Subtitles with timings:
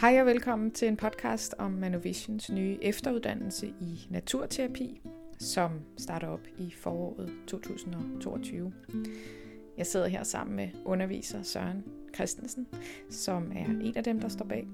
[0.00, 5.00] Hej og velkommen til en podcast om Manovisions nye efteruddannelse i naturterapi,
[5.38, 8.72] som starter op i foråret 2022.
[9.76, 12.66] Jeg sidder her sammen med underviser Søren Christensen,
[13.10, 14.68] som er en af dem, der står bag.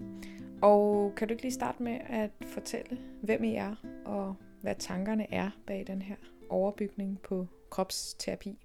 [0.63, 5.35] Og kan du ikke lige starte med at fortælle, hvem I er, og hvad tankerne
[5.35, 6.17] er bag den her
[6.49, 8.59] overbygning på kropsterapi?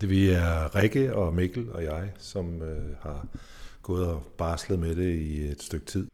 [0.00, 3.26] Det vi er Rikke og Mikkel og jeg, som øh, har
[3.88, 6.08] gået og barslet med det i et stykke tid.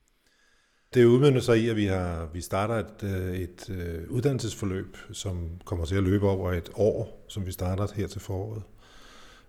[0.94, 5.50] Det udmynder sig i, at vi, har, vi starter et, øh, et, øh, uddannelsesforløb, som
[5.64, 8.62] kommer til at løbe over et år, som vi starter her til foråret,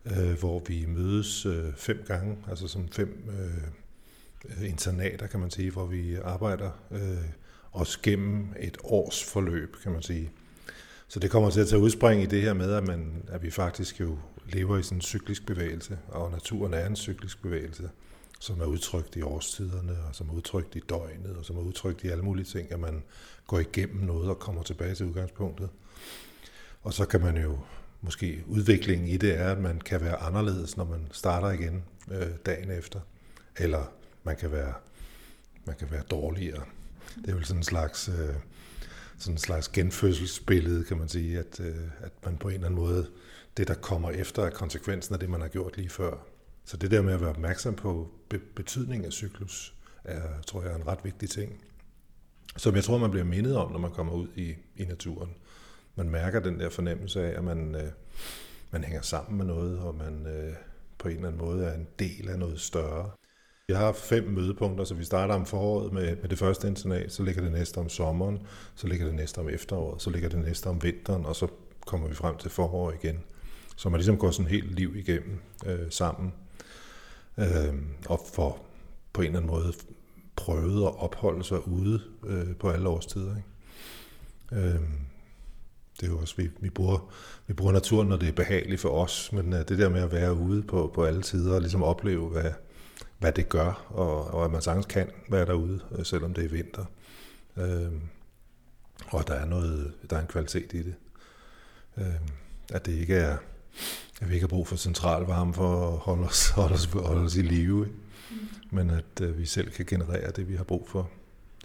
[0.06, 5.72] øh, hvor vi mødes øh, fem gange, altså som fem øh, internater, kan man sige,
[5.72, 7.30] hvor vi arbejder øh,
[7.74, 10.32] os gennem et års forløb, kan man sige.
[11.08, 13.52] Så det kommer til at tage udspring i det her med, at, man, at vi
[13.52, 14.18] faktisk jo
[14.50, 17.90] lever i sådan en cyklisk bevægelse, og naturen er en cyklisk bevægelse,
[18.46, 22.04] som er udtrykt i årstiderne, og som er udtrykt i døgnet, og som er udtrykt
[22.04, 23.04] i alle mulige ting, at man
[23.48, 25.70] går igennem noget og kommer tilbage til udgangspunktet.
[26.82, 27.60] Og så kan man jo,
[28.02, 32.28] måske udviklingen i det er, at man kan være anderledes, når man starter igen øh,
[32.46, 33.00] dagen efter.
[33.58, 33.92] Eller
[34.24, 34.74] man kan være,
[35.66, 36.64] man kan være dårligere.
[37.16, 38.10] Det er jo sådan en slags...
[38.10, 38.36] Øh,
[39.18, 42.80] sådan en slags genfødselsbillede, kan man sige, at, øh, at man på en eller anden
[42.80, 43.08] måde,
[43.58, 46.35] det der kommer efter, er konsekvensen af det, man har gjort lige før.
[46.66, 50.72] Så det der med at være opmærksom på be- betydningen af cyklus, er, tror jeg,
[50.72, 51.64] er en ret vigtig ting.
[52.58, 55.30] Som jeg tror, man bliver mindet om, når man kommer ud i, i naturen.
[55.96, 57.92] Man mærker den der fornemmelse af, at man, øh,
[58.72, 60.54] man hænger sammen med noget, og man øh,
[60.98, 63.10] på en eller anden måde er en del af noget større.
[63.68, 67.24] Vi har fem mødepunkter, så vi starter om foråret med, med det første internat, så
[67.24, 68.40] ligger det næste om sommeren,
[68.76, 71.48] så ligger det næste om efteråret, så ligger det næste om vinteren, og så
[71.86, 73.24] kommer vi frem til forår igen.
[73.78, 76.34] Så man ligesom går sådan helt liv igennem øh, sammen,
[77.38, 77.74] øh,
[78.10, 78.62] og for
[79.14, 79.74] på en eller anden måde
[80.36, 83.36] prøvet at opholde sig ude øh, på alle årstider.
[83.36, 84.68] Ikke?
[84.68, 84.80] Øh,
[86.00, 87.14] det er jo også, vi, vi, bruger,
[87.48, 90.12] vi bruger naturen, når det er behageligt for os, men øh, det der med at
[90.12, 92.52] være ude på, på alle tider og ligesom opleve, hvad,
[93.18, 96.50] hvad det gør, og, og at man sagtens kan være derude, øh, selvom det er
[96.50, 96.86] vinter.
[97.58, 97.92] Øh,
[99.08, 100.96] og der er noget, der er en kvalitet i det.
[101.98, 102.16] Øh,
[102.74, 103.38] at det ikke er,
[104.22, 107.22] at vi ikke har brug for central varme for at holde os, holde os, holde
[107.22, 107.98] os i live, ikke?
[108.72, 111.10] Men at øh, vi selv kan generere det, vi har brug for.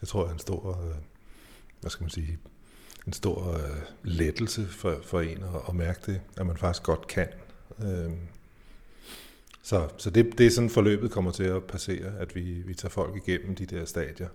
[0.01, 0.95] Det tror jeg er en stor, øh,
[1.81, 2.39] hvad skal man sige,
[3.07, 7.07] en stor øh, lettelse for, for en at, at mærke det, at man faktisk godt
[7.07, 7.29] kan.
[7.83, 8.11] Øh,
[9.63, 12.91] så, så det, det er sådan forløbet kommer til at passere, at vi, vi tager
[12.91, 14.29] folk igennem de der stadier.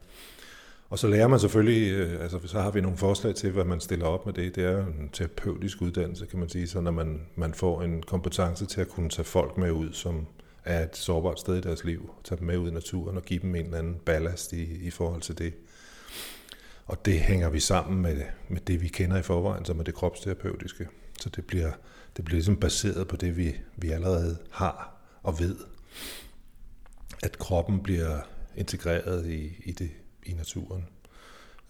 [0.89, 3.79] Og så lærer man selvfølgelig, øh, altså så har vi nogle forslag til, hvad man
[3.79, 4.55] stiller op med det.
[4.55, 8.65] Det er en terapeutisk uddannelse, kan man sige, så når man, man får en kompetence
[8.65, 10.27] til at kunne tage folk med ud, som
[10.63, 13.39] er et sårbart sted i deres liv, tage dem med ud i naturen og give
[13.39, 15.53] dem en eller anden ballast i, i forhold til det.
[16.85, 19.93] Og det hænger vi sammen med, med det, vi kender i forvejen, som er det
[19.93, 20.87] kropsterapeutiske.
[21.19, 21.71] Så det bliver,
[22.17, 25.55] det bliver ligesom baseret på det, vi, vi allerede har og ved,
[27.23, 28.19] at kroppen bliver
[28.55, 29.89] integreret i, i, det,
[30.25, 30.85] i naturen.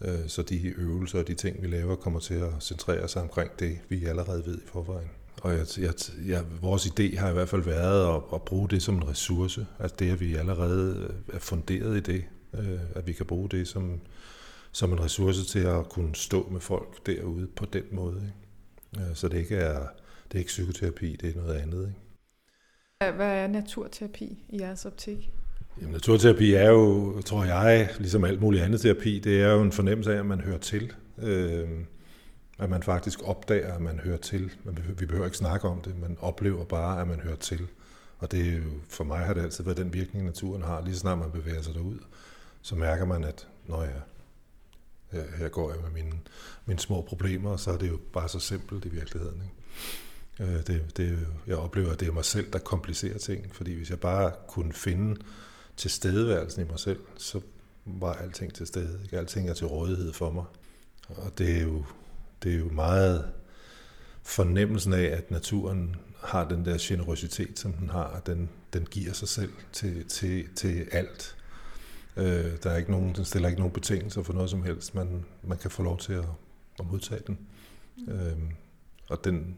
[0.00, 3.50] Øh, så de øvelser og de ting, vi laver, kommer til at centrere sig omkring
[3.58, 5.10] det, vi allerede ved i forvejen.
[5.42, 5.92] Og jeg, jeg,
[6.26, 9.66] jeg, vores idé har i hvert fald været at, at bruge det som en ressource,
[9.78, 12.24] Altså det, at vi allerede øh, er funderet i det,
[12.54, 14.00] øh, at vi kan bruge det som,
[14.72, 18.22] som en ressource til at kunne stå med folk derude på den måde.
[18.22, 19.14] Ikke?
[19.14, 19.86] Så det ikke er,
[20.28, 21.88] det er ikke psykoterapi, det er noget andet.
[21.88, 23.16] Ikke?
[23.16, 25.32] Hvad er naturterapi i jeres optik?
[25.80, 29.72] Jamen, naturterapi er jo, tror jeg, ligesom alt muligt andet terapi, det er jo en
[29.72, 30.92] fornemmelse af, at man hører til.
[31.18, 31.68] Øh,
[32.58, 34.52] at man faktisk opdager, at man hører til.
[34.98, 37.66] Vi behøver ikke snakke om det, man oplever bare, at man hører til.
[38.18, 40.80] Og det er jo, for mig har det altid været den virkning, naturen har.
[40.80, 41.98] Lige snart man bevæger sig derud,
[42.62, 44.02] så mærker man, at når jeg,
[45.38, 46.18] her går jeg med mine,
[46.66, 49.42] mine små problemer, så er det jo bare så simpelt i virkeligheden.
[49.42, 50.52] Ikke?
[50.52, 53.90] Øh, det, det, jeg oplever, at det er mig selv, der komplicerer ting, fordi hvis
[53.90, 55.16] jeg bare kunne finde
[55.76, 57.40] tilstedeværelsen i mig selv, så
[57.84, 59.00] var alting til stede.
[59.04, 59.18] Ikke?
[59.18, 60.44] Alting er til rådighed for mig.
[61.08, 61.84] Og det er jo,
[62.42, 63.32] det er jo meget
[64.22, 68.22] fornemmelsen af, at naturen har den der generøsitet, som den har.
[68.26, 71.36] Den, den giver sig selv til, til, til alt.
[72.16, 74.94] Øh, der er ikke nogen, den stiller ikke nogen betingelser for noget som helst.
[74.94, 76.28] Man, man kan få lov til at,
[76.78, 77.38] at modtage den.
[77.96, 78.12] Mm.
[78.12, 78.38] Øh,
[79.08, 79.56] og den,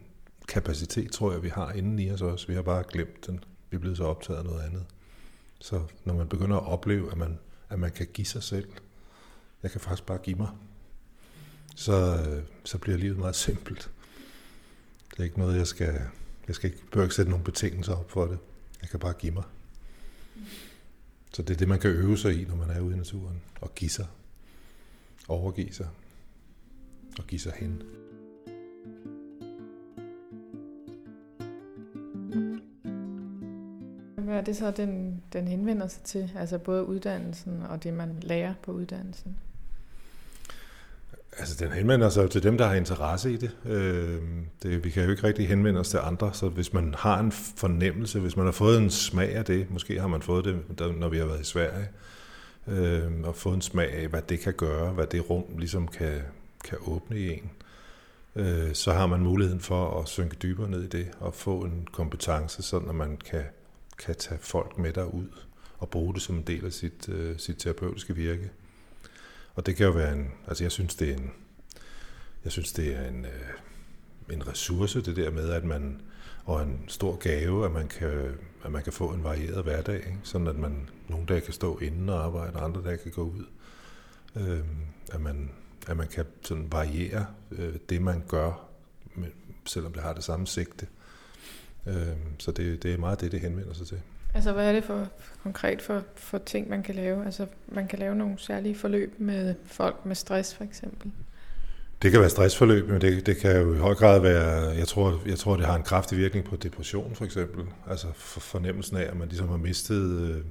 [0.49, 2.47] kapacitet, tror jeg, vi har inden i os også.
[2.47, 3.43] Vi har bare glemt den.
[3.69, 4.85] Vi er blevet så optaget af noget andet.
[5.59, 7.39] Så når man begynder at opleve, at man,
[7.69, 8.67] at man kan give sig selv,
[9.63, 10.49] jeg kan faktisk bare give mig,
[11.75, 13.91] så, øh, så bliver livet meget simpelt.
[15.11, 16.01] Det er ikke noget, jeg skal...
[16.47, 18.37] Jeg skal ikke, bør ikke sætte nogle betingelser op for det.
[18.81, 19.43] Jeg kan bare give mig.
[21.33, 23.41] Så det er det, man kan øve sig i, når man er ude i naturen.
[23.61, 24.07] Og give sig.
[25.27, 25.87] Overgive sig.
[27.19, 27.83] Og give sig hen.
[34.39, 36.31] Er det så, den, den henvender sig til?
[36.35, 39.37] Altså både uddannelsen og det, man lærer på uddannelsen?
[41.37, 43.51] Altså, den henvender sig jo til dem, der har interesse i det.
[43.65, 44.21] Øh,
[44.63, 44.83] det.
[44.83, 48.19] Vi kan jo ikke rigtig henvende os til andre, så hvis man har en fornemmelse,
[48.19, 50.57] hvis man har fået en smag af det, måske har man fået det,
[50.97, 51.87] når vi har været i Sverige,
[52.67, 56.21] øh, og fået en smag af, hvad det kan gøre, hvad det rum ligesom kan,
[56.63, 57.51] kan åbne i en,
[58.35, 61.87] øh, så har man muligheden for at synke dybere ned i det, og få en
[61.91, 63.43] kompetence, sådan at man kan,
[63.99, 65.27] kan tage folk med derud
[65.77, 68.51] og bruge det som en del af sit, øh, sit terapeutiske virke.
[69.55, 71.31] Og det kan jo være en, altså jeg synes det er en,
[72.43, 76.01] jeg synes det er en, øh, en ressource, det der med, at man,
[76.45, 80.19] og en stor gave, at man kan, at man kan få en varieret hverdag, ikke?
[80.23, 83.23] sådan at man nogle dage kan stå inden og arbejde, og andre dage kan gå
[83.23, 83.45] ud.
[84.35, 84.63] Øh,
[85.11, 85.51] at, man,
[85.87, 88.69] at man kan sådan variere øh, det, man gør,
[89.65, 90.85] selvom det har det samme sigte.
[90.85, 90.98] Øh,
[92.37, 94.01] så det, det er meget det, det henvender sig til.
[94.33, 95.07] Altså, hvad er det for
[95.43, 97.25] konkret for, for ting, man kan lave?
[97.25, 101.11] Altså, man kan lave nogle særlige forløb med folk med stress, for eksempel.
[102.01, 105.21] Det kan være stressforløb, men det, det kan jo i høj grad være, jeg tror,
[105.25, 107.65] jeg tror, det har en kraftig virkning på depression, for eksempel.
[107.89, 110.41] Altså for fornemmelsen af, at man ligesom har mistet, øh,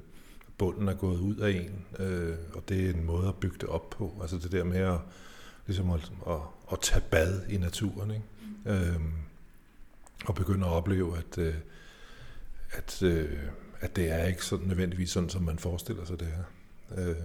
[0.57, 3.69] bunden er gået ud af en, øh, og det er en måde at bygge det
[3.69, 4.17] op på.
[4.21, 4.97] Altså det der med at,
[5.67, 6.35] ligesom at, at,
[6.71, 8.25] at tage bad i naturen, ikke?
[8.65, 8.71] Mm.
[8.71, 8.99] Øh,
[10.25, 11.55] og begynde at opleve, at, øh,
[12.71, 13.37] at øh,
[13.81, 16.43] at det er ikke sådan nødvendigvis sådan, som man forestiller sig det her.
[16.97, 17.15] Øh,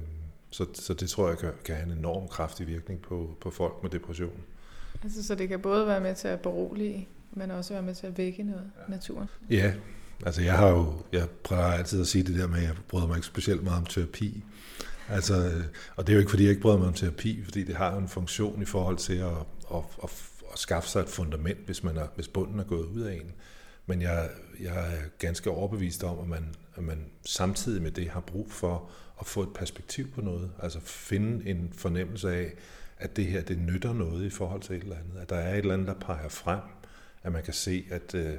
[0.51, 3.75] så, så det tror jeg kan, kan have en enorm kraftig virkning på, på folk
[3.83, 4.43] med depression.
[5.03, 8.07] Altså, så det kan både være med til at berolige, men også være med til
[8.07, 8.93] at vække noget ja.
[8.93, 9.29] naturen?
[9.51, 9.73] Ja,
[10.27, 13.07] altså jeg har jo, jeg prøver altid at sige det der med, at jeg bryder
[13.07, 14.45] mig ikke specielt meget om terapi.
[15.09, 15.63] Altså,
[15.97, 17.97] og det er jo ikke, fordi jeg ikke bryder mig om terapi, fordi det har
[17.97, 19.37] en funktion i forhold til at,
[19.75, 20.11] at, at,
[20.55, 23.33] at skaffe sig et fundament, hvis, man er, hvis bunden er gået ud af en.
[23.87, 24.31] Men jeg,
[24.61, 28.91] jeg er ganske overbevist om, at man, at man samtidig med det har brug for
[29.21, 30.51] at få et perspektiv på noget.
[30.63, 32.53] Altså finde en fornemmelse af,
[32.99, 35.21] at det her det nytter noget i forhold til et eller andet.
[35.23, 36.61] At der er et eller andet, der peger frem.
[37.23, 38.35] At man kan se, at, øh,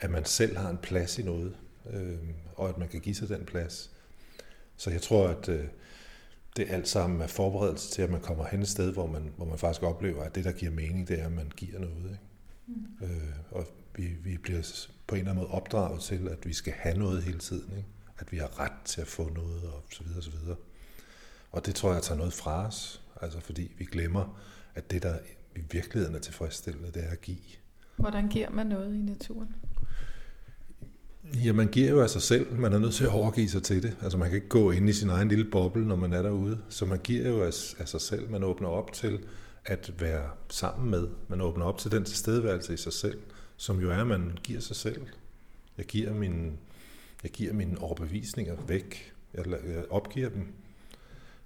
[0.00, 1.56] at man selv har en plads i noget.
[1.92, 2.16] Øh,
[2.54, 3.90] og at man kan give sig den plads.
[4.76, 5.64] Så jeg tror, at øh,
[6.56, 9.46] det alt sammen er forberedelse til, at man kommer hen et sted, hvor man, hvor
[9.46, 12.04] man faktisk oplever, at det, der giver mening, det er, at man giver noget.
[12.04, 12.18] Ikke?
[12.66, 13.06] Mm.
[13.06, 13.66] Øh, og
[13.96, 17.22] vi, vi bliver på en eller anden måde opdraget til, at vi skal have noget
[17.22, 17.76] hele tiden.
[17.76, 17.88] Ikke?
[18.18, 20.56] At vi har ret til at få noget, og så videre, og så videre.
[21.52, 24.40] Og det tror jeg tager noget fra os, altså fordi vi glemmer,
[24.74, 25.18] at det, der
[25.56, 27.38] i virkeligheden er tilfredsstillende, det er at give.
[27.96, 29.54] Hvordan giver man noget i naturen?
[31.44, 32.52] Ja, man giver jo af sig selv.
[32.52, 33.96] Man er nødt til at overgive sig til det.
[34.02, 36.58] Altså man kan ikke gå ind i sin egen lille boble, når man er derude.
[36.68, 38.30] Så man giver jo af, af sig selv.
[38.30, 39.18] Man åbner op til
[39.64, 41.08] at være sammen med.
[41.28, 43.18] Man åbner op til den tilstedeværelse i sig selv
[43.56, 45.02] som jo er, at man giver sig selv.
[45.78, 46.52] Jeg giver mine,
[47.22, 49.12] jeg giver mine overbevisninger væk.
[49.34, 50.46] Jeg, jeg opgiver dem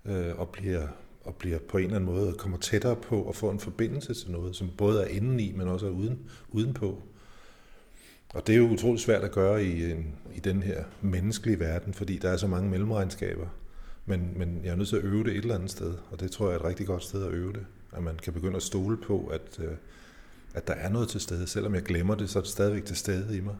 [0.04, 0.88] øh, og, bliver,
[1.24, 4.30] og bliver på en eller anden måde kommer tættere på at få en forbindelse til
[4.30, 7.02] noget, som både er indeni, men også er uden, udenpå.
[8.34, 11.94] Og det er jo utroligt svært at gøre i, en, i den her menneskelige verden,
[11.94, 13.46] fordi der er så mange mellemregnskaber.
[14.06, 16.30] Men, men jeg er nødt til at øve det et eller andet sted, og det
[16.30, 17.66] tror jeg er et rigtig godt sted at øve det.
[17.92, 19.76] At man kan begynde at stole på, at, øh,
[20.54, 21.46] at der er noget til stede.
[21.46, 23.56] Selvom jeg glemmer det, så er det stadigvæk til stede i mig.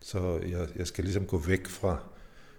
[0.00, 1.98] Så jeg, jeg skal ligesom gå væk fra,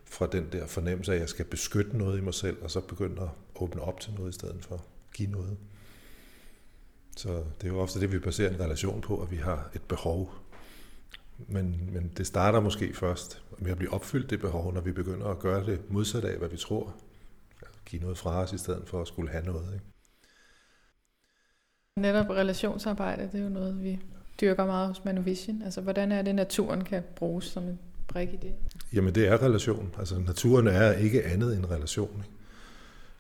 [0.06, 2.82] fra den der fornemmelse af, at jeg skal beskytte noget i mig selv, og så
[2.82, 4.82] begynde at åbne op til noget i stedet for at
[5.14, 5.58] give noget.
[7.18, 7.30] Så
[7.62, 10.32] det er jo ofte det, vi baserer en relation på, at vi har et behov.
[11.38, 15.28] Men, men det starter måske først med at blive opfyldt det behov, når vi begynder
[15.28, 16.96] at gøre det modsat af, hvad vi tror.
[17.86, 19.74] Give noget fra os i stedet for at skulle have noget.
[19.74, 19.86] Ikke?
[21.98, 24.00] Netop relationsarbejde, det er jo noget, vi
[24.42, 25.62] dyrker meget hos Manovision.
[25.62, 28.54] Altså, hvordan er det, naturen kan bruges som en brik i det?
[28.94, 29.96] Jamen, det er relation.
[30.00, 32.24] Altså, naturen er ikke andet end relation.
[32.26, 32.38] Ikke?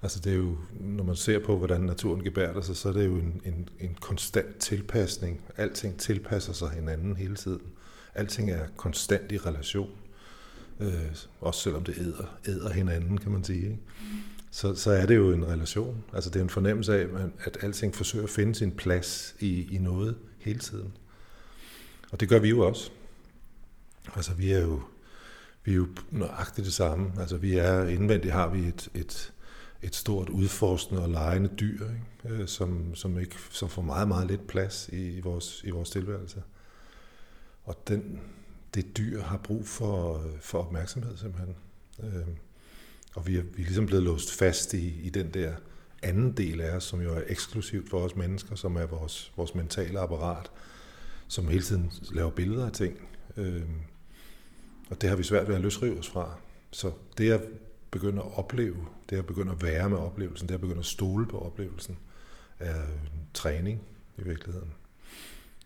[0.02, 3.06] Altså, det er jo, når man ser på, hvordan naturen gebærder sig, så er det
[3.06, 5.42] jo en, en, en konstant tilpasning.
[5.58, 7.62] Alting tilpasser sig hinanden hele tiden.
[8.18, 9.90] Alting er konstant i relation.
[10.80, 13.64] Øh, også selvom det æder, æder hinanden, kan man sige.
[13.64, 13.80] Ikke?
[14.52, 16.04] Så, så er det jo en relation.
[16.14, 17.08] Altså det er en fornemmelse af,
[17.40, 20.94] at alting forsøger at finde sin plads i, i noget hele tiden.
[22.12, 22.92] Og det gør vi jo også.
[24.16, 24.82] Altså vi er jo,
[25.64, 27.12] vi er jo nøjagtigt det samme.
[27.20, 29.34] Altså vi er, indvendigt har vi et, et,
[29.82, 32.42] et stort udforskende og lejende dyr, ikke?
[32.42, 35.90] Øh, som, som, ikke, som får meget, meget lidt plads i, i, vores, i vores
[35.90, 36.42] tilværelse.
[37.68, 38.22] Og den,
[38.74, 41.56] det dyr har brug for, for opmærksomhed simpelthen.
[42.04, 42.28] Øh,
[43.16, 45.54] Og vi er, vi er ligesom blevet låst fast i, i den der
[46.04, 49.56] anden del af os, som jo er eksklusivt for os mennesker, som er vores, vores
[49.56, 50.52] mentale apparat,
[51.28, 53.10] som hele tiden laver billeder af ting.
[53.38, 53.64] Øh,
[54.90, 56.38] og det har vi svært ved at løsrive os fra.
[56.72, 57.42] Så det at
[57.92, 61.26] begynde at opleve, det at begynde at være med oplevelsen, det at begynde at stole
[61.26, 61.98] på oplevelsen,
[62.60, 63.82] er en træning
[64.18, 64.74] i virkeligheden,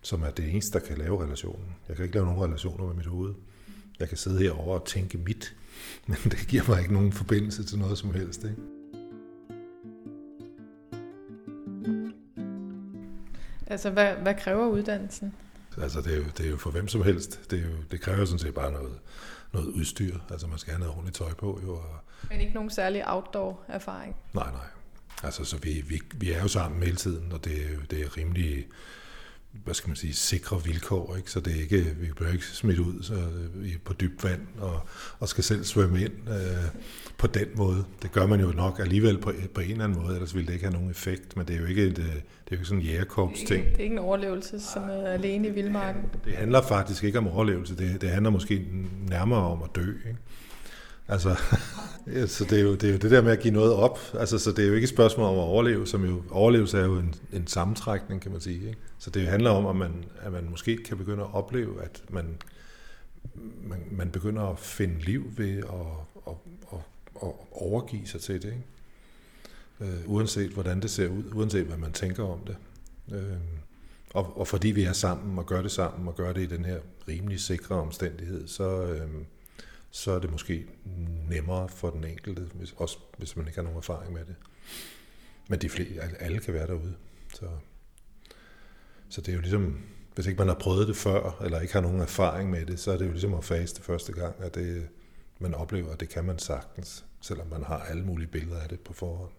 [0.01, 1.75] som er det eneste, der kan lave relationen.
[1.87, 3.33] Jeg kan ikke lave nogen relationer med mit hoved.
[3.99, 5.55] Jeg kan sidde herovre og tænke mit,
[6.07, 8.43] men det giver mig ikke nogen forbindelse til noget som helst.
[8.43, 8.55] Ikke?
[13.67, 15.33] Altså, hvad, hvad kræver uddannelsen?
[15.81, 17.51] Altså, det er, jo, det er jo for hvem som helst.
[17.51, 18.99] Det, er jo, det kræver sådan set bare noget,
[19.53, 20.17] noget udstyr.
[20.31, 21.59] Altså, man skal have noget ordentligt tøj på.
[21.63, 21.99] Jo, og...
[22.29, 24.15] Men ikke nogen særlig outdoor-erfaring?
[24.33, 24.65] Nej, nej.
[25.23, 28.67] Altså, så vi, vi, vi er jo sammen hele tiden, og det, det er rimelig
[29.63, 31.31] hvad skal man sige, sikre vilkår, ikke?
[31.31, 33.13] så det ikke, vi bliver ikke smidt ud så,
[33.63, 34.79] i, på dybt vand og,
[35.19, 36.81] og skal selv svømme ind øh,
[37.17, 37.85] på den måde.
[38.01, 40.53] Det gør man jo nok alligevel på, på en eller anden måde, ellers ville det
[40.53, 42.11] ikke have nogen effekt, men det er jo ikke, et, det er
[42.51, 43.65] jo ikke sådan en jægerkorps ting.
[43.65, 46.01] Det er ikke en overlevelse, som er alene i vildmarken.
[46.25, 48.65] Det handler faktisk ikke om overlevelse, det, det handler måske
[49.09, 49.87] nærmere om at dø.
[50.07, 50.19] Ikke?
[51.11, 51.35] Altså,
[52.15, 53.99] ja, så det er, jo, det er jo det der med at give noget op.
[54.13, 56.85] Altså, så det er jo ikke et spørgsmål om at overleve, som jo, overlevelse er
[56.85, 58.67] jo en, en sammentrækning, kan man sige.
[58.67, 58.79] Ikke?
[58.97, 62.37] Så det handler om, at man, at man måske kan begynde at opleve, at man,
[63.63, 65.63] man, man begynder at finde liv ved at,
[66.27, 66.33] at,
[66.73, 66.79] at,
[67.23, 68.45] at overgive sig til det.
[68.45, 69.93] Ikke?
[69.93, 72.55] Øh, uanset hvordan det ser ud, uanset hvad man tænker om det.
[73.11, 73.37] Øh,
[74.13, 76.65] og, og fordi vi er sammen og gør det sammen og gør det i den
[76.65, 79.09] her rimelig sikre omstændighed, så, øh,
[79.91, 80.65] så er det måske
[81.29, 84.35] nemmere for den enkelte, hvis, også hvis man ikke har nogen erfaring med det.
[85.49, 86.95] Men de flere, alle kan være derude.
[87.33, 87.45] Så,
[89.09, 89.81] så det er jo ligesom,
[90.15, 92.91] hvis ikke man har prøvet det før, eller ikke har nogen erfaring med det, så
[92.91, 94.87] er det jo ligesom at fase det første gang, at det,
[95.39, 98.79] man oplever, at det kan man sagtens, selvom man har alle mulige billeder af det
[98.79, 99.31] på forhånd.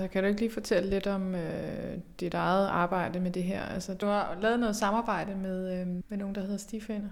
[0.00, 3.62] Så kan du ikke lige fortælle lidt om øh, dit eget arbejde med det her?
[3.62, 7.08] Altså, du har lavet noget samarbejde med, øh, med nogen, der hedder Stifinder.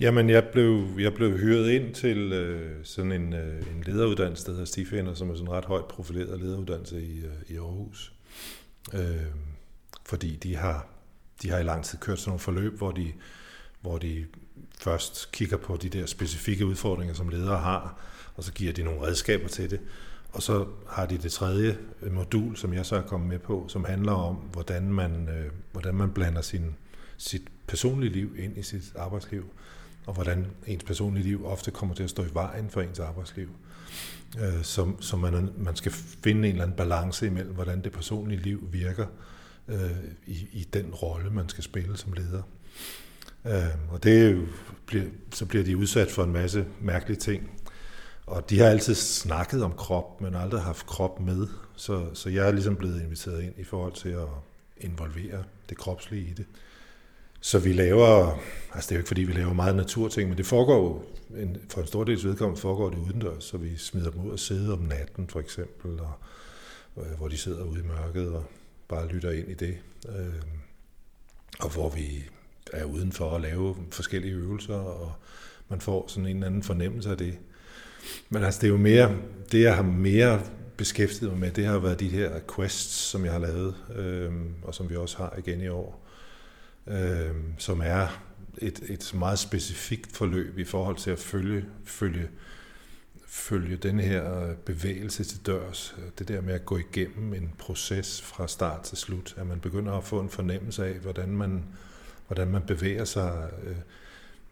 [0.00, 4.50] Jamen, jeg blev, jeg blev hyret ind til øh, sådan en, øh, en lederuddannelse, der
[4.50, 8.12] hedder Stifinder, som er sådan en ret højt profileret lederuddannelse i, øh, i Aarhus.
[8.94, 9.00] Øh,
[10.06, 10.86] fordi de har,
[11.42, 13.12] de har i lang tid kørt sådan nogle forløb, hvor de,
[13.80, 14.26] hvor de
[14.78, 18.00] først kigger på de der specifikke udfordringer, som ledere har,
[18.34, 19.80] og så giver de nogle redskaber til det.
[20.32, 23.64] Og så har de det tredje øh, modul, som jeg så er kommet med på,
[23.68, 26.76] som handler om, hvordan man, øh, hvordan man blander sin,
[27.16, 29.50] sit personlige liv ind i sit arbejdsliv
[30.08, 33.48] og hvordan ens personlige liv ofte kommer til at stå i vejen for ens arbejdsliv.
[34.40, 38.42] Øh, så, så man, man skal finde en eller anden balance imellem, hvordan det personlige
[38.42, 39.06] liv virker
[39.68, 39.90] øh,
[40.26, 42.42] i, i den rolle, man skal spille som leder.
[43.44, 44.48] Øh, og det
[44.86, 47.50] bliver, så bliver de udsat for en masse mærkelige ting.
[48.26, 51.46] Og de har altid snakket om krop, men aldrig haft krop med.
[51.76, 54.28] Så, så jeg er ligesom blevet inviteret ind i forhold til at
[54.76, 56.46] involvere det kropslige i det.
[57.40, 58.38] Så vi laver,
[58.74, 61.02] altså det er jo ikke fordi, vi laver meget naturting, men det foregår jo,
[61.42, 64.38] en, for en stor del vedkommende foregår det udendørs, så vi smider dem ud og
[64.38, 66.12] sidde om natten for eksempel, og,
[66.96, 68.44] øh, hvor de sidder ude i mørket og
[68.88, 69.78] bare lytter ind i det.
[70.08, 70.42] Øh,
[71.60, 72.24] og hvor vi
[72.72, 75.12] er udenfor at lave forskellige øvelser, og
[75.68, 77.38] man får sådan en eller anden fornemmelse af det.
[78.28, 79.16] Men altså det er jo mere,
[79.52, 80.40] det jeg har mere
[80.76, 84.74] beskæftiget mig med, det har været de her quests, som jeg har lavet, øh, og
[84.74, 86.07] som vi også har igen i år
[86.88, 88.22] øh, som er
[88.58, 92.28] et, et meget specifikt forløb i forhold til at følge, følge,
[93.26, 95.96] følge den her øh, bevægelse til dørs.
[96.18, 99.34] Det der med at gå igennem en proces fra start til slut.
[99.38, 101.64] At man begynder at få en fornemmelse af, hvordan man,
[102.26, 103.76] hvordan man bevæger sig øh,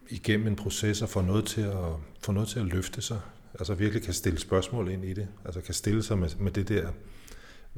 [0.09, 3.19] igennem en proces og får noget, til at, får noget til at løfte sig.
[3.59, 5.27] Altså virkelig kan stille spørgsmål ind i det.
[5.45, 6.89] Altså kan stille sig med, med det der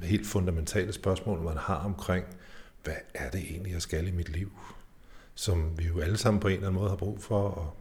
[0.03, 2.25] helt fundamentale spørgsmål, man har omkring,
[2.83, 4.51] hvad er det egentlig, jeg skal i mit liv?
[5.35, 7.79] Som vi jo alle sammen på en eller anden måde har brug for at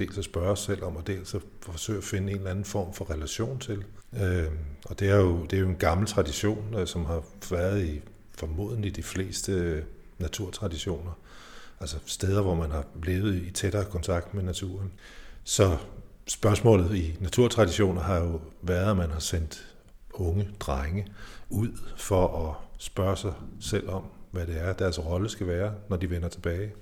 [0.00, 2.64] dels at spørge os selv om, og dels at forsøge at finde en eller anden
[2.64, 3.84] form for relation til.
[4.12, 4.46] Øh,
[4.84, 8.00] og det er, jo, det er jo en gammel tradition, øh, som har været i
[8.38, 9.82] formodentlig de fleste øh,
[10.18, 11.12] naturtraditioner.
[11.80, 14.92] Altså steder, hvor man har levet i tættere kontakt med naturen.
[15.44, 15.76] Så
[16.26, 19.74] spørgsmålet i naturtraditioner har jo været, at man har sendt
[20.12, 21.06] unge drenge
[21.50, 25.96] ud for at spørge sig selv om, hvad det er, deres rolle skal være, når
[25.96, 26.72] de vender tilbage.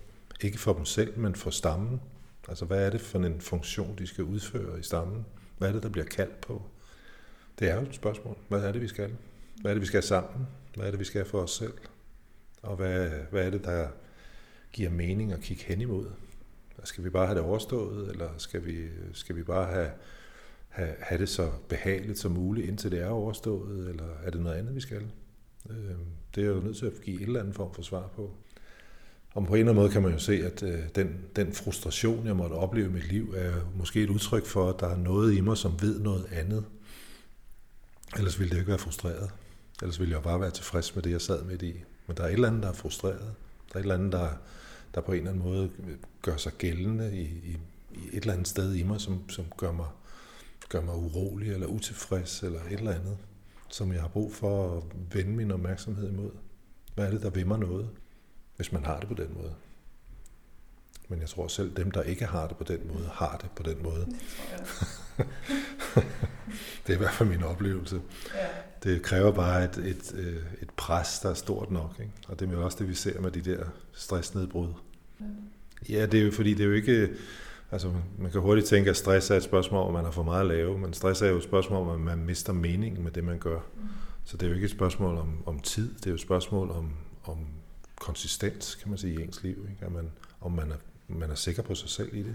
[0.41, 2.01] Ikke for dem selv, men for stammen.
[2.49, 5.27] Altså, hvad er det for en funktion, de skal udføre i stammen?
[5.59, 6.63] Hvad er det, der bliver kaldt på?
[7.59, 8.37] Det er jo et spørgsmål.
[8.49, 9.13] Hvad er det, vi skal?
[9.61, 10.47] Hvad er det, vi skal sammen?
[10.75, 11.75] Hvad er det, vi skal for os selv?
[12.63, 13.89] Og hvad, hvad er det, der
[14.73, 16.07] giver mening at kigge hen imod?
[16.85, 19.91] Skal vi bare have det overstået, eller skal vi, skal vi bare have,
[20.69, 24.57] have, have det så behageligt som muligt, indtil det er overstået, eller er det noget
[24.57, 25.03] andet, vi skal?
[25.71, 28.09] Øhm, det er jeg jo nødt til at give et eller andet form for svar
[28.17, 28.31] på.
[29.35, 32.27] Om på en eller anden måde kan man jo se, at øh, den, den frustration,
[32.27, 35.35] jeg måtte opleve i mit liv, er måske et udtryk for, at der er noget
[35.35, 36.65] i mig, som ved noget andet.
[38.17, 39.31] Ellers ville det ikke være frustreret.
[39.83, 41.75] Ellers ville jeg bare være tilfreds med det, jeg sad midt i.
[42.07, 43.35] Men der er et eller andet, der er frustreret.
[43.69, 44.29] Der er et eller andet, der,
[44.95, 47.59] der på en eller anden måde øh, gør sig gældende i, i,
[47.93, 49.89] i et eller andet sted i mig, som, som gør, mig,
[50.69, 53.17] gør mig urolig eller utilfreds eller et eller andet,
[53.69, 54.83] som jeg har brug for at
[55.15, 56.31] vende min opmærksomhed imod.
[56.95, 57.89] Hvad er det, der vil mig noget?
[58.59, 59.55] hvis man har det på den måde.
[61.09, 63.63] Men jeg tror selv, dem, der ikke har det på den måde, har det på
[63.63, 64.07] den måde.
[64.07, 64.17] Det,
[66.87, 68.01] det er i hvert fald min oplevelse.
[68.35, 68.47] Ja.
[68.83, 71.95] Det kræver bare et, et, øh, et pres, der er stort nok.
[72.01, 72.13] Ikke?
[72.29, 74.69] Og det er jo også det, vi ser med de der stressnedbrud.
[75.21, 75.25] Ja.
[75.89, 77.09] ja, det er jo fordi, det er jo ikke...
[77.71, 80.41] Altså, man kan hurtigt tænke, at stress er et spørgsmål om, man har for meget
[80.41, 83.25] at lave, men stress er jo et spørgsmål om, at man mister mening med det,
[83.25, 83.61] man gør.
[83.77, 83.89] Mm.
[84.25, 86.71] Så det er jo ikke et spørgsmål om, om tid, det er jo et spørgsmål
[86.71, 86.93] om,
[87.25, 87.39] om
[88.01, 89.67] konsistens, kan man sige, i ens liv.
[89.71, 89.87] Ikke?
[89.87, 90.11] At man,
[90.41, 90.77] om man er,
[91.09, 92.35] man er sikker på sig selv i det.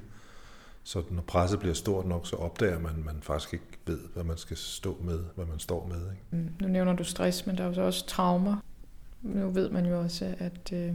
[0.83, 4.23] Så når presset bliver stort nok, så opdager man, at man faktisk ikke ved, hvad
[4.23, 6.11] man skal stå med, hvad man står med.
[6.11, 6.23] Ikke?
[6.31, 8.57] Mm, nu nævner du stress, men der er jo så også traumer.
[9.21, 10.93] Nu ved man jo også, at øh,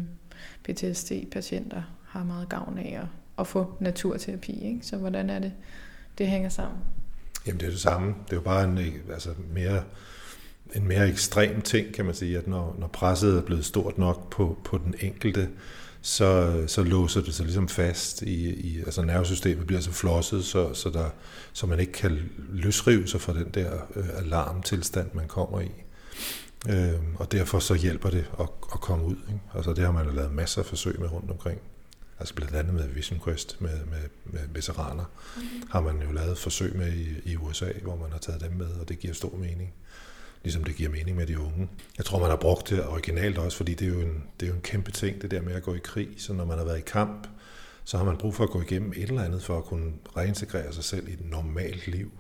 [0.64, 3.06] PTSD-patienter har meget gavn af at,
[3.38, 4.64] at få naturterapi.
[4.64, 4.80] Ikke?
[4.82, 5.52] Så hvordan er det,
[6.18, 6.78] det hænger sammen?
[7.46, 8.14] Jamen det er det samme.
[8.24, 8.78] Det er jo bare en
[9.12, 9.82] altså, mere
[10.74, 14.30] en mere ekstrem ting, kan man sige, at når, når presset er blevet stort nok
[14.30, 15.48] på, på den enkelte,
[16.00, 20.74] så, så låser det sig ligesom fast i, i altså nervesystemet bliver så flosset, så,
[20.74, 21.10] så, der,
[21.52, 25.70] så man ikke kan løsrive sig fra den der øh, alarmtilstand, man kommer i.
[26.68, 29.16] Øh, og derfor så hjælper det at, at komme ud.
[29.28, 29.40] Ikke?
[29.54, 31.60] Altså det har man jo lavet masser af forsøg med rundt omkring.
[32.20, 35.04] Altså blandt andet med Vision Quest, med, med, med veteraner,
[35.36, 35.42] mm.
[35.70, 38.70] har man jo lavet forsøg med i, i USA, hvor man har taget dem med,
[38.80, 39.74] og det giver stor mening
[40.44, 41.68] ligesom det giver mening med de unge.
[41.98, 44.50] Jeg tror, man har brugt det originalt også, fordi det er jo en, det er
[44.50, 46.08] jo en kæmpe ting, det der med at gå i krig.
[46.16, 47.28] Så når man har været i kamp,
[47.84, 50.72] så har man brug for at gå igennem et eller andet for at kunne reintegrere
[50.72, 52.10] sig selv i et normalt liv.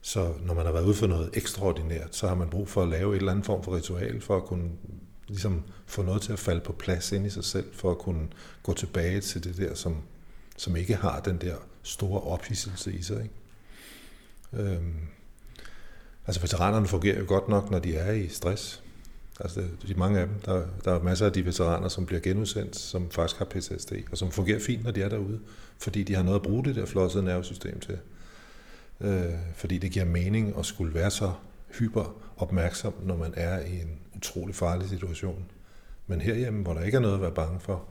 [0.00, 2.88] Så når man har været ude for noget ekstraordinært, så har man brug for at
[2.88, 4.70] lave et eller andet form for ritual, for at kunne
[5.28, 8.28] ligesom få noget til at falde på plads ind i sig selv, for at kunne
[8.62, 9.96] gå tilbage til det der, som,
[10.56, 13.22] som ikke har den der store ophidselse i sig.
[13.22, 13.34] Ikke?
[14.72, 14.94] Øhm,
[16.26, 18.82] Altså veteranerne fungerer jo godt nok, når de er i stress.
[19.40, 22.76] Altså de mange af dem, der, der er masser af de veteraner, som bliver genudsendt,
[22.76, 25.40] som faktisk har PTSD, og som fungerer fint, når de er derude,
[25.78, 27.98] fordi de har noget at bruge det der flossede nervesystem til.
[29.00, 31.32] Øh, fordi det giver mening at skulle være så
[31.78, 35.44] hyper opmærksom, når man er i en utrolig farlig situation.
[36.06, 37.84] Men herhjemme, hvor der ikke er noget at være bange for,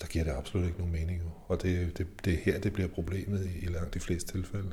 [0.00, 1.22] der giver det absolut ikke nogen mening.
[1.48, 4.72] Og det, det, det er her, det bliver problemet i, i langt de fleste tilfælde.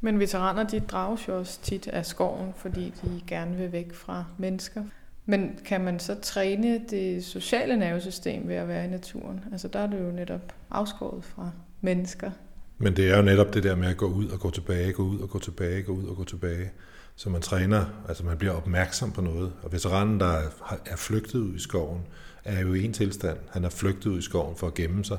[0.00, 4.24] Men veteraner, de drages jo også tit af skoven, fordi de gerne vil væk fra
[4.38, 4.84] mennesker.
[5.26, 9.40] Men kan man så træne det sociale nervesystem ved at være i naturen?
[9.52, 12.30] Altså der er det jo netop afskåret fra mennesker.
[12.78, 15.02] Men det er jo netop det der med at gå ud og gå tilbage, gå
[15.02, 16.70] ud og gå tilbage, gå ud og gå tilbage.
[17.16, 19.52] Så man træner, altså man bliver opmærksom på noget.
[19.62, 20.42] Og veteranen, der
[20.86, 22.02] er flygtet ud i skoven,
[22.44, 23.38] er jo i en tilstand.
[23.50, 25.18] Han er flygtet ud i skoven for at gemme sig,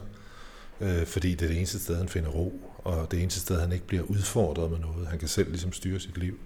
[0.82, 3.72] øh, fordi det er det eneste sted, han finder ro og det eneste sted, han
[3.72, 5.08] ikke bliver udfordret med noget.
[5.08, 6.40] Han kan selv ligesom styre sit liv.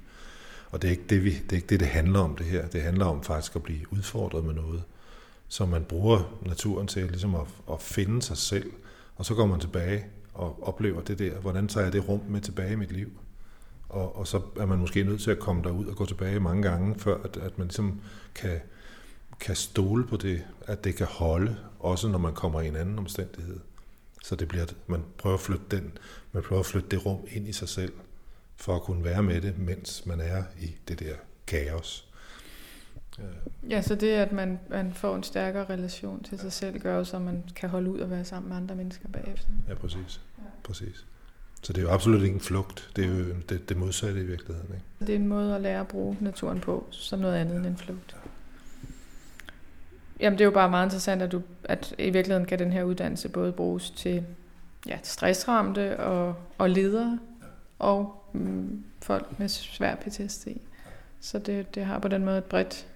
[0.71, 2.67] Og det er ikke det, vi, det, er ikke det, det handler om det her.
[2.67, 4.83] Det handler om faktisk at blive udfordret med noget.
[5.47, 8.71] Så man bruger naturen til ligesom at, at finde sig selv,
[9.15, 11.39] og så går man tilbage og oplever det der.
[11.39, 13.11] Hvordan tager jeg det rum med tilbage i mit liv?
[13.95, 16.63] Og, og så er man måske nødt til at komme derud og gå tilbage mange
[16.63, 18.01] gange, før at, at man ligesom
[18.35, 18.59] kan,
[19.39, 22.99] kan stole på det, at det kan holde, også når man kommer i en anden
[22.99, 23.59] omstændighed.
[24.23, 25.97] Så det bliver, man prøver at flytte den,
[26.31, 27.93] man prøver at flytte det rum ind i sig selv,
[28.55, 31.15] for at kunne være med det, mens man er i det der
[31.47, 32.07] kaos.
[33.69, 37.19] Ja, så det, at man, man får en stærkere relation til sig selv, gør så,
[37.19, 39.49] man kan holde ud og være sammen med andre mennesker bagefter.
[39.69, 40.21] Ja, præcis.
[40.37, 40.43] Ja.
[40.63, 41.05] præcis.
[41.65, 42.89] Så det er jo absolut ikke en flugt.
[42.95, 44.69] Det er jo det, det modsatte i virkeligheden.
[44.73, 44.85] Ikke?
[44.99, 47.77] Det er en måde at lære at bruge naturen på, som noget andet end en
[47.77, 48.15] flugt.
[50.19, 52.83] Jamen det er jo bare meget interessant, at, du, at i virkeligheden kan den her
[52.83, 54.23] uddannelse både bruges til
[54.87, 57.19] ja, stressramte og, og ledere
[57.79, 60.47] og mm, folk med svær PTSD.
[61.21, 62.87] Så det, det har på den måde et bredt,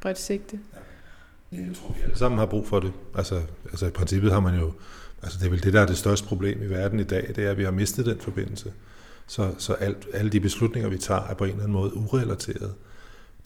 [0.00, 0.60] bredt sigte.
[1.52, 2.92] Ja, jeg tror, vi alle sammen har brug for det.
[3.14, 4.72] Altså, altså i princippet har man jo,
[5.22, 7.44] altså det er vel det, der er det største problem i verden i dag, det
[7.44, 8.72] er, at vi har mistet den forbindelse.
[9.26, 12.74] Så, så alt, alle de beslutninger, vi tager, er på en eller anden måde urelateret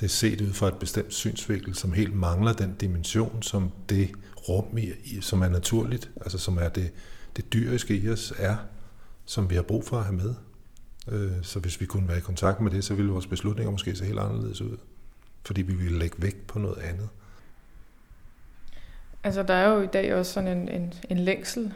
[0.00, 4.10] det er set ud fra et bestemt synsvinkel, som helt mangler den dimension, som det
[4.48, 6.92] rum, i, som er naturligt, altså som er det,
[7.36, 8.56] det dyriske i os, er,
[9.24, 10.34] som vi har brug for at have med.
[11.08, 13.96] Øh, så hvis vi kunne være i kontakt med det, så ville vores beslutninger måske
[13.96, 14.76] se helt anderledes ud.
[15.44, 17.08] Fordi vi ville lægge vægt på noget andet.
[19.26, 21.74] Altså der er jo i dag også sådan en, en, en længsel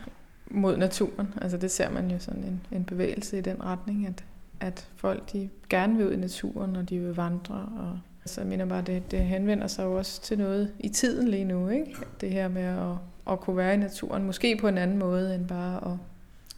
[0.51, 1.35] mod naturen.
[1.41, 4.25] Altså det ser man jo sådan en, en bevægelse i den retning, at,
[4.61, 7.55] at folk de gerne vil ud i naturen, og de vil vandre.
[7.55, 11.29] Og, så jeg mener bare, det, det henvender sig jo også til noget i tiden
[11.29, 11.69] lige nu.
[11.69, 11.97] Ikke?
[12.21, 12.97] Det her med at,
[13.33, 15.99] at kunne være i naturen, måske på en anden måde end bare at,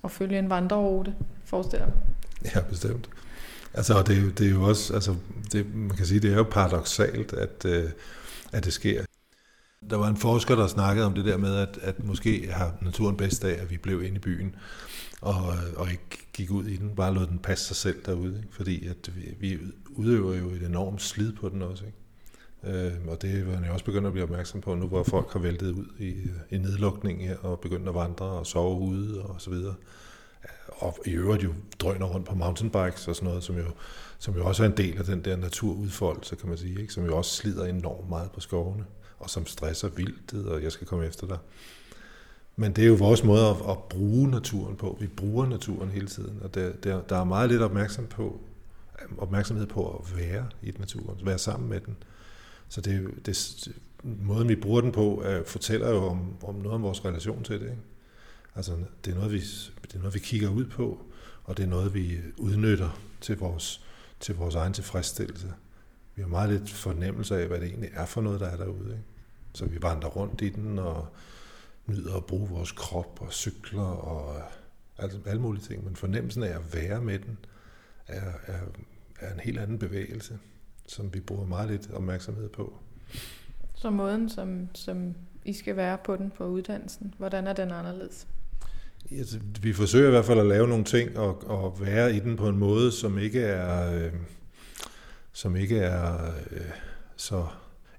[0.04, 1.96] at følge en vandrerute, forestiller mig.
[2.54, 3.08] Ja, bestemt.
[3.74, 5.14] Altså, det, det er jo også, altså,
[5.52, 7.90] det, man kan sige, det er jo paradoxalt, at, øh,
[8.52, 9.02] at det sker.
[9.90, 13.16] Der var en forsker, der snakkede om det der med, at, at måske har naturen
[13.16, 14.54] bedst af, at vi blev inde i byen,
[15.20, 15.34] og,
[15.76, 18.36] og ikke gik ud i den, bare lod den passe sig selv derude.
[18.36, 18.54] Ikke?
[18.54, 19.58] Fordi at vi, vi
[19.90, 21.84] udøver jo et enormt slid på den også.
[21.84, 21.98] Ikke?
[22.64, 25.38] Øh, og det var jeg også begyndt at blive opmærksom på nu, hvor folk har
[25.40, 26.14] væltet ud i,
[26.50, 29.74] i nedlukning her, og begyndt at vandre og sove ude og så videre.
[30.68, 33.64] Og i øvrigt jo drøner rundt på mountainbikes og sådan noget, som jo,
[34.18, 36.92] som jo også er en del af den der naturudfoldelse, kan man sige, ikke?
[36.92, 38.84] som jo også slider enormt meget på skovene
[39.22, 41.38] og som stresser vildt, og jeg skal komme efter dig.
[42.56, 44.96] Men det er jo vores måde at, at bruge naturen på.
[45.00, 48.40] Vi bruger naturen hele tiden, og der, der, der er meget lidt opmærksom på,
[49.18, 51.96] opmærksomhed på at være i naturen, at være sammen med den.
[52.68, 53.68] Så det, det,
[54.02, 57.60] måden, vi bruger den på, er, fortæller jo om, om noget om vores relation til
[57.60, 57.66] det.
[57.66, 57.82] Ikke?
[58.54, 58.72] Altså,
[59.04, 59.40] det er, noget, vi,
[59.82, 61.02] det er noget, vi kigger ud på,
[61.44, 63.84] og det er noget, vi udnytter til vores,
[64.20, 65.52] til vores egen tilfredsstillelse.
[66.14, 68.90] Vi har meget lidt fornemmelse af, hvad det egentlig er for noget, der er derude.
[68.90, 69.11] Ikke?
[69.54, 71.06] Så vi vandrer rundt i den og
[71.86, 74.42] nyder at bruge vores krop og cykler og
[74.98, 75.84] altså alle mulige ting.
[75.84, 77.38] Men fornemmelsen af at være med den
[78.06, 78.58] er, er,
[79.20, 80.38] er en helt anden bevægelse,
[80.86, 82.78] som vi bruger meget lidt opmærksomhed på.
[83.74, 88.26] Så måden, som, som I skal være på den på uddannelsen, hvordan er den anderledes?
[89.10, 92.36] Altså, vi forsøger i hvert fald at lave nogle ting og, og være i den
[92.36, 94.12] på en måde, som ikke er, øh,
[95.32, 96.70] som ikke er øh,
[97.16, 97.46] så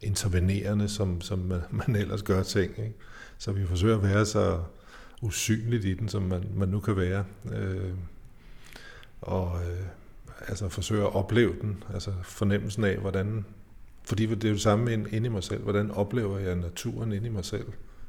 [0.04, 2.72] intervenerende, som, som man, man ellers gør ting.
[2.78, 2.94] Ikke?
[3.38, 4.60] Så vi forsøger at være så
[5.22, 7.26] usynligt i den, som man, man nu kan være.
[7.54, 7.94] Øh,
[9.22, 9.86] og øh,
[10.48, 13.46] altså forsøger at opleve den, altså fornemmelsen af, hvordan...
[14.06, 15.64] Fordi det er jo det samme inde i mig selv.
[15.64, 17.66] Hvordan oplever jeg naturen inde i mig selv,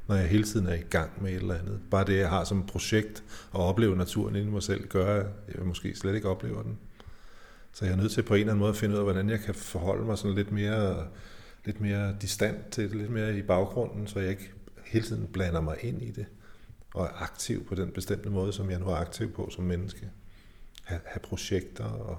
[0.07, 1.79] når jeg hele tiden er i gang med et eller andet?
[1.91, 5.55] Bare det, jeg har som projekt at opleve naturen inde i mig selv, gør, at
[5.55, 6.77] jeg måske slet ikke oplever den.
[7.73, 9.29] Så jeg er nødt til på en eller anden måde at finde ud af, hvordan
[9.29, 11.07] jeg kan forholde mig sådan lidt mere
[11.65, 14.51] lidt mere distant til det, lidt mere i baggrunden, så jeg ikke
[14.85, 16.25] hele tiden blander mig ind i det,
[16.93, 20.09] og er aktiv på den bestemte måde, som jeg nu er aktiv på som menneske.
[20.83, 22.17] Ha, have projekter, og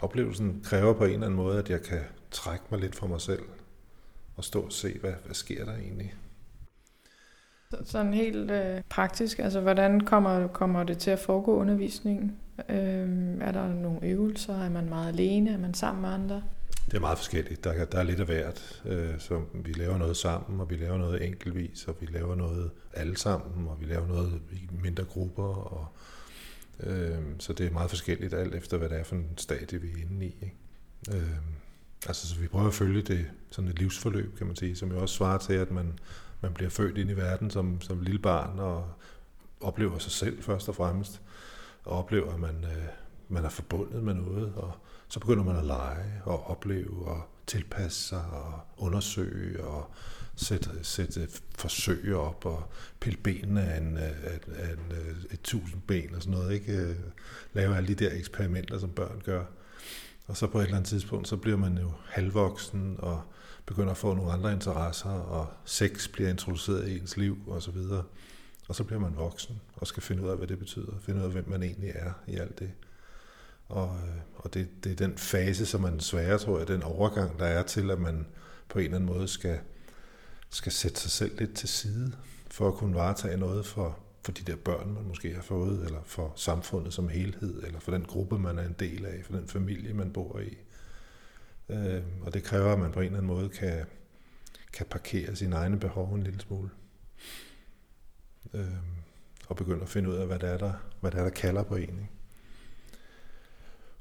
[0.00, 2.00] oplevelsen kræver på en eller anden måde, at jeg kan
[2.30, 3.42] trække mig lidt fra mig selv,
[4.36, 6.14] og stå og se, hvad, hvad sker der egentlig.
[7.84, 12.36] Sådan helt øh, praktisk, altså hvordan kommer, kommer det til at foregå undervisningen?
[12.68, 14.64] Øh, er der nogle øvelser?
[14.64, 15.50] Er man meget alene?
[15.50, 16.42] Er man sammen med andre?
[16.86, 17.64] Det er meget forskelligt.
[17.64, 18.82] Der, der er lidt af hvert.
[18.84, 22.70] Øh, så vi laver noget sammen, og vi laver noget enkeltvis, og vi laver noget
[22.92, 25.42] alle sammen, og vi laver noget i mindre grupper.
[25.42, 25.86] Og,
[26.80, 29.88] øh, så det er meget forskelligt, alt efter hvad det er for en stadie, vi
[29.92, 30.36] er inde i.
[30.42, 30.56] Ikke?
[31.12, 31.36] Øh,
[32.06, 35.00] altså, så vi prøver at følge det sådan et livsforløb, kan man sige, som jo
[35.00, 35.98] også svarer til, at man,
[36.40, 38.92] man bliver født ind i verden som, som lille barn, og
[39.60, 41.20] oplever sig selv først og fremmest,
[41.84, 42.84] og oplever, at man, øh,
[43.28, 44.72] man er forbundet med noget, og
[45.08, 49.90] så begynder man at lege og opleve og tilpasse sig og undersøge og
[50.36, 54.14] sætte, sætte forsøg op og pille benene af, en, af,
[54.56, 56.54] af en, øh, et tusind ben og sådan noget.
[56.54, 56.72] Ikke?
[56.72, 56.96] Øh,
[57.52, 59.44] lave alle de der eksperimenter, som børn gør.
[60.26, 63.22] Og så på et eller andet tidspunkt, så bliver man jo halvvoksen og
[63.66, 67.70] begynder at få nogle andre interesser, og sex bliver introduceret i ens liv og så
[67.70, 68.02] videre.
[68.68, 70.92] Og så bliver man voksen og skal finde ud af, hvad det betyder.
[71.00, 72.70] Finde ud af, hvem man egentlig er i alt det.
[73.74, 77.38] Og, øh, og det, det er den fase, som man svære, tror jeg, den overgang,
[77.38, 78.26] der er til, at man
[78.68, 79.58] på en eller anden måde skal,
[80.50, 82.12] skal sætte sig selv lidt til side,
[82.50, 85.98] for at kunne varetage noget for, for de der børn, man måske har fået, eller
[86.04, 89.48] for samfundet som helhed, eller for den gruppe, man er en del af, for den
[89.48, 90.58] familie, man bor i.
[91.68, 93.84] Øh, og det kræver, at man på en eller anden måde kan,
[94.72, 96.70] kan parkere sine egne behov en lille smule.
[98.54, 98.66] Øh,
[99.48, 101.62] og begynde at finde ud af, hvad det er, der, hvad det er, der kalder
[101.62, 101.82] på en.
[101.82, 102.13] Ikke?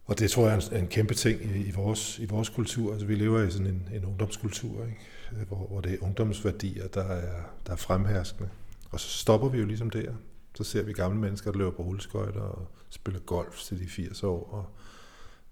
[0.05, 2.91] Og det tror jeg er en, kæmpe ting i, i, vores, i vores kultur.
[2.91, 5.45] Altså, vi lever i sådan en, en ungdomskultur, ikke?
[5.47, 8.49] Hvor, hvor det er ungdomsværdier, der er, der er fremherskende.
[8.91, 10.13] Og så stopper vi jo ligesom der.
[10.55, 14.23] Så ser vi gamle mennesker, der løber på rulleskøjter og spiller golf til de 80
[14.23, 14.49] år.
[14.53, 14.65] Og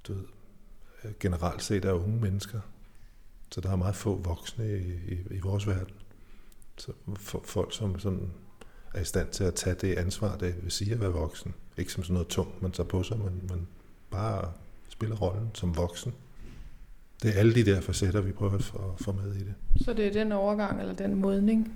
[0.07, 0.23] du ved,
[1.03, 2.59] øh, generelt set er unge mennesker.
[3.51, 5.95] Så der er meget få voksne i, i, i vores verden.
[6.77, 8.31] Så for, folk, som sådan
[8.93, 11.91] er i stand til at tage det ansvar, det vil sige at være voksen Ikke
[11.91, 13.67] som sådan noget tungt, man tager på sig, men man
[14.11, 14.51] bare
[14.89, 16.13] spiller rollen som voksen.
[17.23, 18.63] Det er alle de der facetter, vi prøver at
[19.01, 19.53] få med i det.
[19.75, 21.73] Så det er den overgang, eller den modning,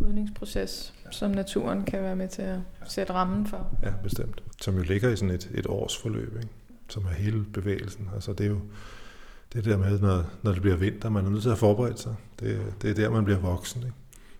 [0.00, 3.78] modningsproces, som naturen kan være med til at sætte rammen for?
[3.82, 4.42] Ja, bestemt.
[4.60, 6.48] Som jo ligger i sådan et, et års forløb, ikke?
[6.88, 8.08] som er hele bevægelsen.
[8.14, 8.60] Altså det er jo
[9.52, 12.14] det der med, når, når det bliver vinter, man er nødt til at forberede sig.
[12.40, 13.82] Det, det er der, man bliver voksen.
[13.82, 13.94] Ikke?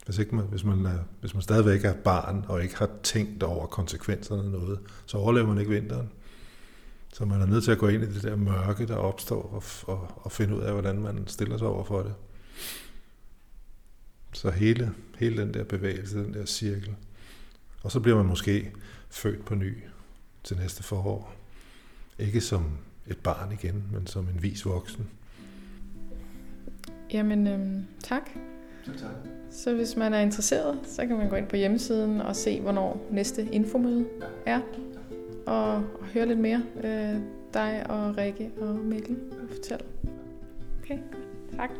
[0.04, 3.42] Hvis, ikke man, hvis, man er, hvis man stadigvæk er barn og ikke har tænkt
[3.42, 6.10] over konsekvenserne af noget, så overlever man ikke vinteren.
[7.18, 9.62] Så man er nødt til at gå ind i det der mørke, der opstår, og,
[9.94, 12.14] og, og finde ud af, hvordan man stiller sig over for det.
[14.32, 16.94] Så hele, hele den der bevægelse, den der cirkel.
[17.82, 18.72] Og så bliver man måske
[19.10, 19.76] født på ny
[20.44, 21.34] til næste forår.
[22.18, 25.08] Ikke som et barn igen, men som en vis voksen.
[27.12, 28.30] Jamen, øhm, tak.
[28.86, 29.10] Tak.
[29.50, 33.06] Så hvis man er interesseret, så kan man gå ind på hjemmesiden og se, hvornår
[33.10, 34.06] næste infomøde
[34.46, 34.60] er.
[35.48, 37.20] Og, og høre lidt mere øh,
[37.54, 39.16] dig og Rikke og Mikkel
[39.48, 39.84] fortælle.
[40.82, 40.98] Okay,
[41.56, 41.70] tak.